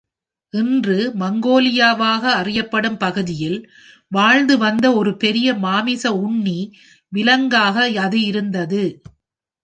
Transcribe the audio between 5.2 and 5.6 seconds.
பெரிய